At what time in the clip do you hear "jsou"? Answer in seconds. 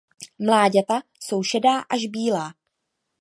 1.19-1.43